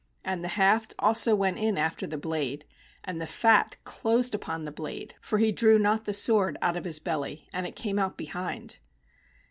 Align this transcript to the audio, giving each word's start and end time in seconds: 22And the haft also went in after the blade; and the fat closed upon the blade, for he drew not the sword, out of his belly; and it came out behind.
22And 0.25 0.41
the 0.41 0.47
haft 0.47 0.95
also 0.97 1.35
went 1.35 1.59
in 1.59 1.77
after 1.77 2.07
the 2.07 2.17
blade; 2.17 2.65
and 3.03 3.21
the 3.21 3.27
fat 3.27 3.77
closed 3.83 4.33
upon 4.33 4.65
the 4.65 4.71
blade, 4.71 5.13
for 5.21 5.37
he 5.37 5.51
drew 5.51 5.77
not 5.77 6.05
the 6.05 6.11
sword, 6.15 6.57
out 6.59 6.75
of 6.75 6.85
his 6.85 6.97
belly; 6.97 7.47
and 7.53 7.67
it 7.67 7.75
came 7.75 7.99
out 7.99 8.17
behind. 8.17 8.79